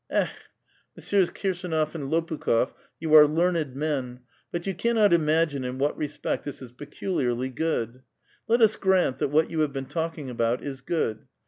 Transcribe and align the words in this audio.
Ekh! 0.11 0.31
Messrs. 0.95 1.29
Kirsdnof 1.29 1.93
and 1.93 2.11
Lopukh6f, 2.11 2.73
you 2.99 3.13
are 3.13 3.27
learned 3.27 3.75
men, 3.75 4.21
but 4.51 4.65
you 4.65 4.73
cannot 4.73 5.13
imagine 5.13 5.63
in 5.63 5.77
what 5.77 5.95
respect 5.95 6.43
this 6.43 6.59
is 6.59 6.71
pecu 6.71 7.13
liarly 7.13 7.53
good. 7.53 8.01
Let 8.47 8.61
us 8.63 8.75
grant 8.77 9.19
that 9.19 9.27
what 9.29 9.51
you 9.51 9.59
have 9.59 9.73
been 9.73 9.85
talking 9.85 10.27
about 10.31 10.63
is 10.63 10.81
good. 10.81 11.27